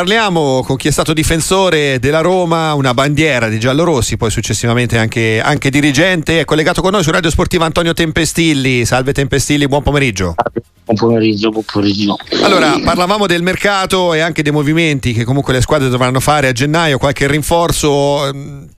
parliamo 0.00 0.62
con 0.62 0.76
chi 0.76 0.88
è 0.88 0.90
stato 0.90 1.12
difensore 1.12 1.98
della 1.98 2.22
Roma, 2.22 2.72
una 2.72 2.94
bandiera 2.94 3.50
di 3.50 3.60
giallorossi, 3.60 4.16
poi 4.16 4.30
successivamente 4.30 4.96
anche, 4.96 5.42
anche 5.42 5.68
dirigente. 5.68 6.40
È 6.40 6.46
collegato 6.46 6.80
con 6.80 6.92
noi 6.92 7.02
su 7.02 7.10
Radio 7.10 7.28
Sportiva 7.28 7.66
Antonio 7.66 7.92
Tempestilli. 7.92 8.86
Salve 8.86 9.12
Tempestilli, 9.12 9.68
buon 9.68 9.82
pomeriggio. 9.82 10.36
Buon 10.84 10.96
pomeriggio, 10.96 11.50
buon 11.50 11.64
pomeriggio. 11.70 12.16
Allora, 12.40 12.80
parlavamo 12.82 13.26
del 13.26 13.42
mercato 13.42 14.14
e 14.14 14.20
anche 14.20 14.42
dei 14.42 14.52
movimenti 14.52 15.12
che 15.12 15.24
comunque 15.24 15.52
le 15.52 15.60
squadre 15.60 15.90
dovranno 15.90 16.20
fare 16.20 16.48
a 16.48 16.52
gennaio, 16.52 16.96
qualche 16.96 17.26
rinforzo, 17.26 18.26
ehm, 18.26 18.68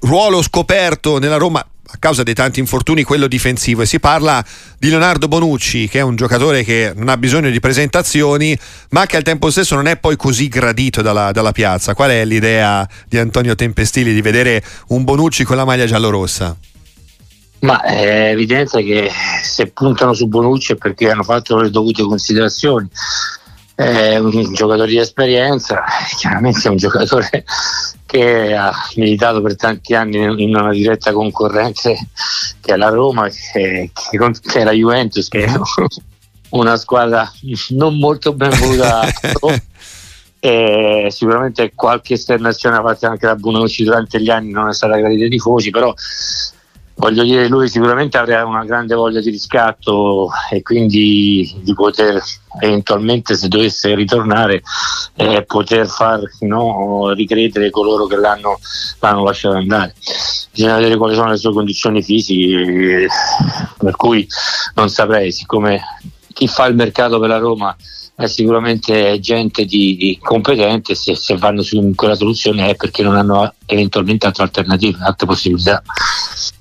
ruolo 0.00 0.40
scoperto 0.40 1.18
nella 1.18 1.36
Roma 1.36 1.62
a 1.92 1.96
causa 1.98 2.22
dei 2.22 2.34
tanti 2.34 2.60
infortuni 2.60 3.02
quello 3.02 3.26
difensivo. 3.26 3.82
E 3.82 3.86
si 3.86 3.98
parla 3.98 4.44
di 4.78 4.88
Leonardo 4.88 5.28
Bonucci 5.28 5.88
che 5.88 5.98
è 5.98 6.02
un 6.02 6.16
giocatore 6.16 6.62
che 6.62 6.92
non 6.94 7.08
ha 7.08 7.16
bisogno 7.16 7.50
di 7.50 7.60
presentazioni 7.60 8.56
ma 8.90 9.06
che 9.06 9.16
al 9.16 9.22
tempo 9.22 9.50
stesso 9.50 9.74
non 9.74 9.86
è 9.86 9.96
poi 9.96 10.16
così 10.16 10.48
gradito 10.48 11.02
dalla, 11.02 11.32
dalla 11.32 11.52
piazza. 11.52 11.94
Qual 11.94 12.10
è 12.10 12.24
l'idea 12.24 12.88
di 13.08 13.18
Antonio 13.18 13.54
Tempestili 13.54 14.14
di 14.14 14.22
vedere 14.22 14.62
un 14.88 15.04
Bonucci 15.04 15.44
con 15.44 15.56
la 15.56 15.64
maglia 15.64 15.86
giallorossa? 15.86 16.56
Ma 17.60 17.82
è 17.82 18.30
evidente 18.30 18.82
che 18.82 19.10
se 19.42 19.66
puntano 19.66 20.14
su 20.14 20.28
Bonucci 20.28 20.72
è 20.72 20.76
perché 20.76 21.10
hanno 21.10 21.24
fatto 21.24 21.58
le 21.58 21.70
dovute 21.70 22.02
considerazioni 22.02 22.88
è 23.80 24.18
un 24.18 24.52
giocatore 24.52 24.90
di 24.90 24.98
esperienza, 24.98 25.82
chiaramente 26.18 26.68
è 26.68 26.70
un 26.70 26.76
giocatore 26.76 27.44
che 28.04 28.54
ha 28.54 28.72
militato 28.96 29.40
per 29.40 29.56
tanti 29.56 29.94
anni 29.94 30.16
in 30.42 30.54
una 30.54 30.70
diretta 30.70 31.12
concorrente 31.12 31.96
che 32.60 32.74
è 32.74 32.76
la 32.76 32.88
Roma, 32.88 33.28
che, 33.28 33.90
che 33.92 34.58
è 34.58 34.64
la 34.64 34.72
Juventus, 34.72 35.28
che 35.28 35.44
è 35.44 35.52
una 36.50 36.76
squadra 36.76 37.30
non 37.70 37.98
molto 37.98 38.34
ben 38.34 38.50
voluta. 38.58 39.06
e 40.42 41.08
sicuramente 41.10 41.72
qualche 41.74 42.14
esternazione 42.14 42.80
fatta 42.82 43.08
anche 43.08 43.26
da 43.26 43.36
Bonucci 43.36 43.84
durante 43.84 44.20
gli 44.22 44.30
anni 44.30 44.50
non 44.50 44.68
è 44.68 44.74
stata 44.74 44.96
gradita 44.96 45.24
ai 45.24 45.30
tifosi, 45.30 45.70
però 45.70 45.94
voglio 47.00 47.24
dire, 47.24 47.48
lui 47.48 47.68
sicuramente 47.68 48.18
avrà 48.18 48.44
una 48.44 48.64
grande 48.64 48.94
voglia 48.94 49.20
di 49.20 49.30
riscatto 49.30 50.28
e 50.50 50.62
quindi 50.62 51.58
di 51.62 51.74
poter 51.74 52.22
eventualmente, 52.60 53.34
se 53.34 53.48
dovesse 53.48 53.94
ritornare, 53.94 54.62
eh, 55.16 55.42
poter 55.44 55.88
far 55.88 56.20
no, 56.40 57.10
ricredere 57.12 57.70
coloro 57.70 58.06
che 58.06 58.16
l'hanno, 58.16 58.60
l'hanno, 59.00 59.24
lasciato 59.24 59.56
andare. 59.56 59.94
Bisogna 60.52 60.76
vedere 60.76 60.96
quali 60.96 61.14
sono 61.14 61.30
le 61.30 61.38
sue 61.38 61.52
condizioni 61.52 62.02
fisiche, 62.02 63.08
per 63.78 63.96
cui 63.96 64.26
non 64.74 64.90
saprei, 64.90 65.32
siccome 65.32 65.80
chi 66.34 66.46
fa 66.48 66.66
il 66.66 66.74
mercato 66.74 67.18
per 67.18 67.30
la 67.30 67.38
Roma 67.38 67.74
è 68.14 68.26
sicuramente 68.26 69.18
gente 69.18 69.64
di, 69.64 69.96
di 69.96 70.18
competente, 70.20 70.94
se, 70.94 71.14
se 71.16 71.36
vanno 71.38 71.62
su 71.62 71.92
quella 71.94 72.14
soluzione 72.14 72.68
è 72.68 72.76
perché 72.76 73.02
non 73.02 73.16
hanno 73.16 73.54
eventualmente 73.64 74.26
altre 74.26 74.42
alternative, 74.42 74.98
altre 75.02 75.26
possibilità. 75.26 75.82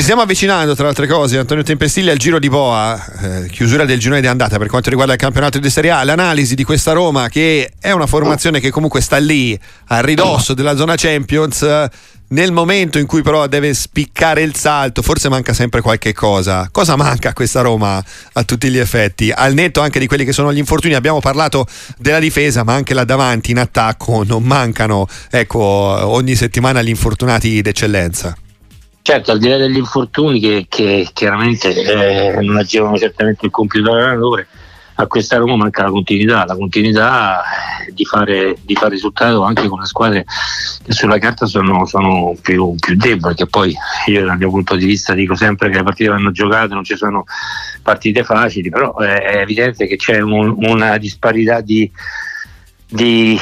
Ci 0.00 0.06
stiamo 0.06 0.24
avvicinando, 0.24 0.74
tra 0.74 0.88
altre 0.88 1.06
cose, 1.06 1.36
Antonio 1.36 1.62
Tempestilli 1.62 2.08
al 2.08 2.16
giro 2.16 2.38
di 2.38 2.48
Boa, 2.48 2.98
eh, 3.20 3.48
chiusura 3.48 3.84
del 3.84 3.98
girone 3.98 4.22
di 4.22 4.28
andata 4.28 4.56
per 4.56 4.68
quanto 4.68 4.88
riguarda 4.88 5.12
il 5.12 5.18
campionato 5.18 5.58
di 5.58 5.68
Serie 5.68 5.90
A, 5.90 6.02
l'analisi 6.04 6.54
di 6.54 6.64
questa 6.64 6.92
Roma 6.92 7.28
che 7.28 7.72
è 7.78 7.90
una 7.90 8.06
formazione 8.06 8.60
che 8.60 8.70
comunque 8.70 9.02
sta 9.02 9.18
lì 9.18 9.60
a 9.88 10.00
ridosso 10.00 10.54
della 10.54 10.74
zona 10.74 10.94
Champions. 10.96 11.88
Nel 12.28 12.50
momento 12.50 12.98
in 12.98 13.04
cui 13.04 13.20
però 13.20 13.46
deve 13.46 13.74
spiccare 13.74 14.40
il 14.40 14.56
salto, 14.56 15.02
forse 15.02 15.28
manca 15.28 15.52
sempre 15.52 15.82
qualche 15.82 16.14
cosa. 16.14 16.70
Cosa 16.72 16.96
manca 16.96 17.28
a 17.28 17.32
questa 17.34 17.60
Roma 17.60 18.02
a 18.32 18.42
tutti 18.44 18.70
gli 18.70 18.78
effetti? 18.78 19.30
Al 19.30 19.52
netto 19.52 19.82
anche 19.82 19.98
di 19.98 20.06
quelli 20.06 20.24
che 20.24 20.32
sono 20.32 20.50
gli 20.50 20.56
infortuni, 20.56 20.94
abbiamo 20.94 21.20
parlato 21.20 21.66
della 21.98 22.20
difesa, 22.20 22.64
ma 22.64 22.72
anche 22.72 22.94
là 22.94 23.04
davanti 23.04 23.50
in 23.50 23.58
attacco 23.58 24.24
non 24.24 24.44
mancano, 24.44 25.06
ecco, 25.30 25.58
ogni 25.58 26.36
settimana 26.36 26.80
gli 26.80 26.88
infortunati 26.88 27.60
d'eccellenza. 27.60 28.34
Certo, 29.10 29.32
al 29.32 29.40
di 29.40 29.48
là 29.48 29.56
degli 29.56 29.76
infortuni 29.76 30.38
che, 30.38 30.66
che 30.68 31.08
chiaramente 31.12 31.74
eh, 31.74 32.40
non 32.42 32.58
agevano 32.58 32.96
certamente 32.96 33.44
il 33.44 33.50
computer 33.50 33.92
allenatore, 33.92 34.46
a 34.94 35.06
questa 35.08 35.36
Roma 35.36 35.56
manca 35.56 35.82
la 35.82 35.90
continuità, 35.90 36.44
la 36.44 36.54
continuità 36.54 37.42
eh, 37.42 37.92
di 37.92 38.04
fare, 38.04 38.54
di 38.62 38.76
fare 38.76 38.90
risultato 38.90 39.42
anche 39.42 39.66
con 39.66 39.80
le 39.80 39.86
squadre 39.86 40.24
che 40.84 40.92
sulla 40.92 41.18
carta 41.18 41.46
sono, 41.46 41.86
sono 41.86 42.36
più, 42.40 42.76
più, 42.78 42.94
deboli, 42.94 43.34
che 43.34 43.48
poi 43.48 43.74
io 44.06 44.24
dal 44.24 44.38
mio 44.38 44.50
punto 44.50 44.76
di 44.76 44.86
vista 44.86 45.12
dico 45.12 45.34
sempre 45.34 45.70
che 45.70 45.78
le 45.78 45.82
partite 45.82 46.10
vanno 46.10 46.30
giocate, 46.30 46.72
non 46.72 46.84
ci 46.84 46.94
sono 46.94 47.24
partite 47.82 48.22
facili, 48.22 48.70
però 48.70 48.96
è 48.98 49.38
evidente 49.38 49.88
che 49.88 49.96
c'è 49.96 50.20
un, 50.20 50.54
una 50.56 50.98
disparità 50.98 51.60
di, 51.60 51.90
di 52.90 53.38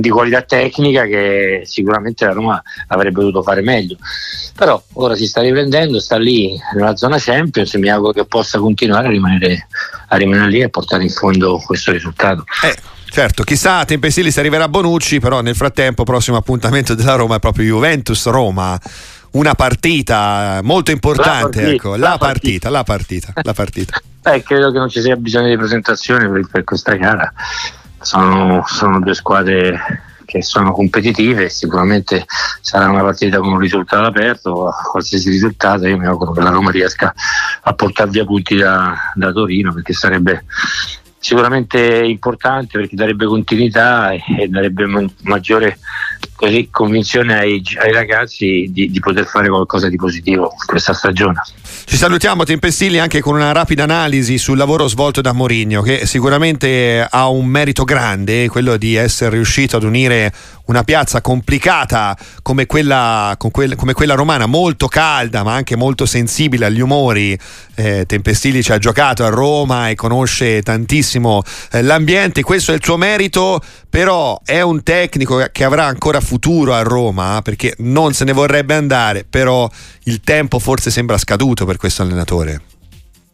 di 0.00 0.08
qualità 0.08 0.42
tecnica 0.42 1.04
che 1.04 1.62
sicuramente 1.64 2.24
la 2.24 2.32
Roma 2.32 2.62
avrebbe 2.88 3.20
dovuto 3.20 3.42
fare 3.42 3.62
meglio. 3.62 3.96
Però 4.54 4.82
ora 4.94 5.14
si 5.14 5.26
sta 5.26 5.40
riprendendo, 5.40 6.00
sta 6.00 6.16
lì 6.16 6.58
nella 6.74 6.96
zona 6.96 7.16
Champions 7.18 7.74
e 7.74 7.78
mi 7.78 7.88
auguro 7.88 8.12
che 8.12 8.24
possa 8.24 8.58
continuare 8.58 9.08
a 9.08 9.10
rimanere, 9.10 9.66
a 10.08 10.16
rimanere 10.16 10.50
lì 10.50 10.60
e 10.60 10.68
portare 10.68 11.02
in 11.02 11.10
fondo 11.10 11.62
questo 11.64 11.92
risultato. 11.92 12.44
Eh. 12.62 12.92
Certo, 13.14 13.44
chissà 13.44 13.78
a 13.78 13.84
Tempestilli 13.84 14.32
se 14.32 14.40
arriverà 14.40 14.66
Bonucci, 14.68 15.20
però 15.20 15.40
nel 15.40 15.54
frattempo 15.54 16.02
prossimo 16.02 16.36
appuntamento 16.36 16.96
della 16.96 17.14
Roma 17.14 17.36
è 17.36 17.38
proprio 17.38 17.64
Juventus-Roma 17.64 18.80
una 19.32 19.54
partita 19.54 20.58
molto 20.64 20.90
importante, 20.90 21.30
la 21.30 21.40
partita, 21.40 21.70
ecco, 21.70 21.90
la, 21.90 22.08
la 22.08 22.18
partita, 22.18 22.70
partita, 22.70 22.70
la 22.70 22.82
partita, 22.82 23.32
la 23.42 23.52
partita. 23.52 24.02
Eh, 24.26 24.42
credo 24.42 24.72
che 24.72 24.78
non 24.78 24.88
ci 24.88 25.02
sia 25.02 25.16
bisogno 25.16 25.48
di 25.48 25.56
presentazione 25.58 26.26
per, 26.30 26.46
per 26.50 26.64
questa 26.64 26.94
gara 26.94 27.30
sono, 28.04 28.62
sono 28.66 29.00
due 29.00 29.14
squadre 29.14 30.02
che 30.24 30.42
sono 30.42 30.72
competitive, 30.72 31.48
sicuramente 31.48 32.24
sarà 32.60 32.88
una 32.88 33.02
partita 33.02 33.38
con 33.38 33.52
un 33.52 33.58
risultato 33.58 34.04
aperto, 34.04 34.72
qualsiasi 34.90 35.30
risultato 35.30 35.86
io 35.86 35.98
mi 35.98 36.06
auguro 36.06 36.32
che 36.32 36.40
la 36.40 36.50
Roma 36.50 36.70
riesca 36.70 37.12
a 37.62 37.72
portare 37.74 38.10
via 38.10 38.24
punti 38.24 38.56
da, 38.56 39.12
da 39.14 39.32
Torino 39.32 39.72
perché 39.72 39.92
sarebbe 39.92 40.44
sicuramente 41.18 41.78
importante 42.04 42.78
perché 42.78 42.96
darebbe 42.96 43.26
continuità 43.26 44.10
e, 44.10 44.22
e 44.40 44.48
darebbe 44.48 45.08
maggiore 45.22 45.78
così, 46.34 46.68
convinzione 46.70 47.38
ai, 47.38 47.62
ai 47.80 47.92
ragazzi 47.92 48.68
di, 48.70 48.90
di, 48.90 49.00
poter 49.00 49.26
fare 49.26 49.48
qualcosa 49.48 49.88
di 49.88 49.96
positivo 49.96 50.52
questa 50.66 50.92
stagione. 50.92 51.40
Ci 51.86 51.96
salutiamo 51.96 52.44
Tempestilli 52.44 52.98
anche 52.98 53.20
con 53.20 53.34
una 53.34 53.52
rapida 53.52 53.84
analisi 53.84 54.38
sul 54.38 54.56
lavoro 54.56 54.88
svolto 54.88 55.20
da 55.20 55.32
Mourinho 55.32 55.82
che 55.82 56.06
sicuramente 56.06 57.06
ha 57.08 57.28
un 57.28 57.46
merito 57.46 57.84
grande, 57.84 58.48
quello 58.48 58.76
di 58.76 58.94
essere 58.94 59.36
riuscito 59.36 59.76
ad 59.76 59.82
unire 59.82 60.32
una 60.66 60.82
piazza 60.82 61.20
complicata 61.20 62.16
come 62.42 62.66
quella, 62.66 63.36
come 63.38 63.92
quella 63.92 64.14
romana, 64.14 64.46
molto 64.46 64.86
calda 64.86 65.42
ma 65.42 65.54
anche 65.54 65.76
molto 65.76 66.06
sensibile 66.06 66.66
agli 66.66 66.80
umori. 66.80 67.38
Eh, 67.76 68.04
Tempestilli 68.06 68.62
ci 68.62 68.72
ha 68.72 68.78
giocato 68.78 69.24
a 69.24 69.28
Roma 69.28 69.88
e 69.88 69.94
conosce 69.94 70.62
tantissimo 70.62 71.42
eh, 71.72 71.82
l'ambiente, 71.82 72.42
questo 72.42 72.72
è 72.72 72.74
il 72.76 72.80
suo 72.82 72.96
merito, 72.96 73.60
però 73.90 74.40
è 74.44 74.60
un 74.60 74.82
tecnico 74.82 75.44
che 75.52 75.64
avrà 75.64 75.84
ancora 75.84 76.20
futuro 76.24 76.74
a 76.74 76.82
Roma 76.82 77.40
perché 77.42 77.74
non 77.78 78.12
se 78.12 78.24
ne 78.24 78.32
vorrebbe 78.32 78.74
andare, 78.74 79.24
però 79.28 79.70
il 80.04 80.20
tempo 80.20 80.58
forse 80.58 80.90
sembra 80.90 81.18
scaduto 81.18 81.64
per 81.64 81.76
questo 81.76 82.02
allenatore. 82.02 82.60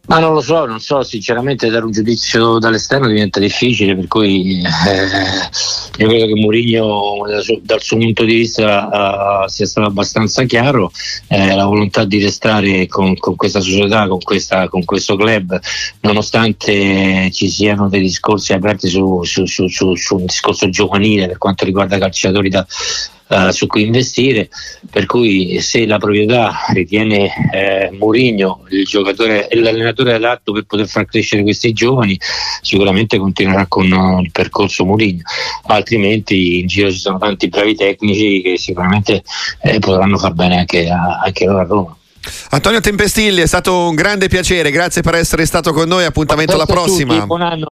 Ma 0.07 0.17
non 0.17 0.33
lo 0.33 0.41
so, 0.41 0.65
non 0.65 0.79
so, 0.79 1.03
sinceramente 1.03 1.69
dare 1.69 1.85
un 1.85 1.91
giudizio 1.91 2.57
dall'esterno 2.57 3.07
diventa 3.07 3.39
difficile, 3.39 3.95
per 3.95 4.07
cui 4.07 4.61
eh, 4.61 6.03
io 6.03 6.07
credo 6.07 6.25
che 6.25 6.35
Mourinho 6.35 7.21
dal 7.61 7.81
suo 7.81 7.97
punto 7.97 8.23
di 8.23 8.33
vista 8.33 9.43
uh, 9.43 9.47
sia 9.47 9.67
stato 9.67 9.87
abbastanza 9.87 10.43
chiaro, 10.43 10.91
eh, 11.27 11.55
la 11.55 11.65
volontà 11.65 12.03
di 12.03 12.21
restare 12.21 12.87
con, 12.87 13.15
con 13.15 13.35
questa 13.35 13.59
società, 13.61 14.07
con, 14.07 14.19
questa, 14.19 14.67
con, 14.67 14.83
questo 14.83 15.15
club, 15.15 15.57
nonostante 16.01 17.29
ci 17.31 17.47
siano 17.47 17.87
dei 17.87 18.01
discorsi 18.01 18.53
aperti 18.53 18.89
su, 18.89 19.23
su, 19.23 19.45
su, 19.45 19.67
su 19.67 20.15
un 20.15 20.25
discorso 20.25 20.67
giovanile 20.69 21.27
per 21.27 21.37
quanto 21.37 21.63
riguarda 21.63 21.99
calciatori 21.99 22.49
da 22.49 22.65
uh, 23.31 23.49
su 23.49 23.67
cui 23.67 23.83
investire, 23.83 24.49
per 24.89 25.05
cui 25.05 25.59
se 25.61 25.85
la 25.85 25.97
proprietà 25.97 26.65
ritiene 26.73 27.31
eh, 27.51 27.89
Mourinho 27.97 28.65
l'allenatore 29.51 30.13
adatto 30.13 30.51
per 30.51 30.65
poter 30.65 30.87
far 30.87 31.05
crescere 31.05 31.41
questi 31.43 31.73
giovani, 31.73 32.17
sicuramente 32.61 33.17
continuerà 33.17 33.65
con 33.67 33.91
uh, 33.91 34.21
il 34.21 34.31
percorso 34.31 34.85
Mourinho, 34.85 35.23
altrimenti 35.67 36.59
in 36.59 36.67
giro 36.67 36.91
ci 36.91 36.99
sono 36.99 37.17
tanti 37.17 37.47
bravi 37.47 37.75
tecnici 37.75 38.41
che 38.41 38.57
sicuramente 38.57 39.23
eh, 39.61 39.79
potranno 39.79 40.17
far 40.17 40.33
bene 40.33 40.59
anche, 40.59 40.89
a, 40.89 41.21
anche 41.23 41.45
loro 41.45 41.59
a 41.59 41.63
Roma. 41.63 41.95
Antonio 42.51 42.81
Tempestilli 42.81 43.41
è 43.41 43.47
stato 43.47 43.87
un 43.89 43.95
grande 43.95 44.27
piacere, 44.27 44.69
grazie 44.69 45.01
per 45.01 45.15
essere 45.15 45.45
stato 45.45 45.73
con 45.73 45.87
noi, 45.87 46.05
appuntamento 46.05 46.53
alla 46.53 46.65
prossima. 46.65 47.25
Buon 47.25 47.41
anno. 47.41 47.67